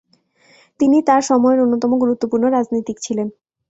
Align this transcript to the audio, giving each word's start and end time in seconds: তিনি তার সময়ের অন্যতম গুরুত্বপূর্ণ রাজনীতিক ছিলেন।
তিনি 0.79 0.97
তার 1.07 1.21
সময়ের 1.29 1.63
অন্যতম 1.63 1.91
গুরুত্বপূর্ণ 2.03 2.43
রাজনীতিক 2.47 2.97
ছিলেন। 3.05 3.27